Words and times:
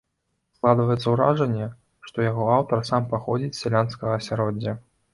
Складваецца 0.57 1.07
ўражанне, 1.15 1.69
што 2.09 2.17
яго 2.31 2.49
аўтар 2.57 2.83
сам 2.93 3.09
паходзіць 3.15 3.55
з 3.55 3.63
сялянскага 3.63 4.11
асяроддзя. 4.25 4.73